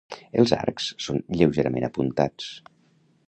Els 0.43 0.53
arcs 0.55 0.87
són 1.07 1.21
lleugerament 1.41 1.87
apuntats. 1.91 2.51